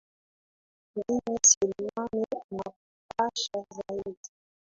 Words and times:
din 0.93 1.35
selumani 1.49 2.25
anakupasha 2.41 3.65
zaidi 3.75 4.29